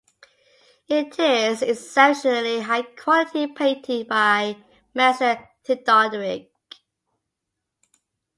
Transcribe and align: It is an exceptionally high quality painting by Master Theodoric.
It 0.87 1.19
is 1.19 1.61
an 1.61 1.69
exceptionally 1.69 2.61
high 2.61 2.81
quality 2.81 3.45
painting 3.45 4.07
by 4.07 4.57
Master 4.95 5.47
Theodoric. 5.63 6.49